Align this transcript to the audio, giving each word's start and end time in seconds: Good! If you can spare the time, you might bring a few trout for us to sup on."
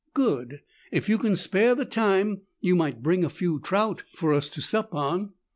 Good! 0.15 0.63
If 0.91 1.09
you 1.09 1.19
can 1.19 1.35
spare 1.35 1.75
the 1.75 1.85
time, 1.85 2.41
you 2.59 2.75
might 2.75 3.03
bring 3.03 3.23
a 3.23 3.29
few 3.29 3.59
trout 3.59 4.03
for 4.15 4.33
us 4.33 4.49
to 4.49 4.59
sup 4.59 4.95
on." 4.95 5.33